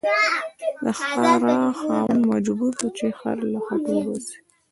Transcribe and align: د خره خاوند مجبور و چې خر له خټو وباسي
د 0.83 0.85
خره 0.97 1.57
خاوند 1.79 2.21
مجبور 2.31 2.73
و 2.83 2.87
چې 2.97 3.07
خر 3.19 3.37
له 3.51 3.59
خټو 3.65 3.91
وباسي 3.97 4.37